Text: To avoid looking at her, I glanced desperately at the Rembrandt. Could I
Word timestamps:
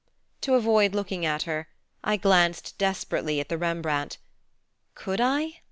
To 0.41 0.55
avoid 0.55 0.95
looking 0.95 1.27
at 1.27 1.43
her, 1.43 1.67
I 2.03 2.17
glanced 2.17 2.75
desperately 2.79 3.39
at 3.39 3.49
the 3.49 3.57
Rembrandt. 3.59 4.17
Could 4.95 5.21
I 5.21 5.59